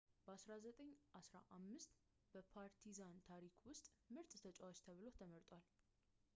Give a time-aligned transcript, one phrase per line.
[0.27, 1.91] በ 1995
[2.33, 3.85] በፓርቲዛን ታሪክ ውስጥ
[4.15, 5.65] ምርጥ ተጫዋች ተብሎ ተመርጧል